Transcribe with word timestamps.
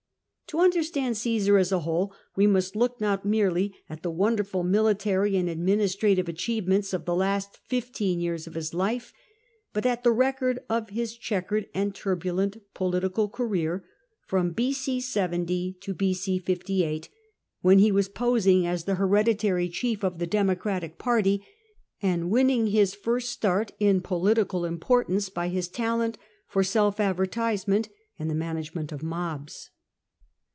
To 0.47 0.59
understand 0.59 1.15
CEOsar 1.15 1.57
as 1.61 1.71
a 1.71 1.79
whole, 1.79 2.11
we 2.35 2.45
must 2.45 2.75
look 2.75 2.99
not 2.99 3.23
merely 3.23 3.73
at 3.89 4.03
the 4.03 4.11
wonderful 4.11 4.63
military 4.65 5.37
and 5.37 5.47
administrative 5.47 6.27
achievements 6.27 6.91
of 6.91 7.05
the 7.05 7.15
last 7.15 7.57
fifteen 7.69 8.19
yeans 8.19 8.47
of 8.47 8.55
his 8.55 8.73
life, 8.73 9.13
but 9.71 9.85
at 9.85 10.03
the 10.03 10.11
record 10.11 10.59
of 10.69 10.89
his 10.89 11.15
chequered 11.15 11.69
and 11.73 11.95
turbulent 11.95 12.61
political 12.73 13.29
career 13.29 13.85
from 14.27 14.51
B.c. 14.51 14.99
70 14.99 15.77
to 15.79 15.95
n.c. 15.97 16.37
58, 16.39 17.07
when 17.61 17.79
ho 17.79 17.91
was 17.93 18.09
posing 18.09 18.67
as 18.67 18.83
the 18.83 18.95
hereditary 18.95 19.69
chief 19.69 20.03
of 20.03 20.19
the 20.19 20.27
Dmuocratic 20.27 20.97
party, 20.97 21.45
ami 22.03 22.23
winning 22.25 22.67
his 22.67 22.93
first 22.93 23.29
start 23.29 23.71
in 23.79 24.01
political 24.01 24.65
importance 24.65 25.29
by 25.29 25.47
his 25.47 25.69
talent 25.69 26.17
for 26.49 26.61
self 26.61 26.99
advertisement 26.99 27.87
and 28.19 28.29
the 28.29 28.35
management 28.35 28.91
of 28.91 29.01
mobs. 29.01 29.69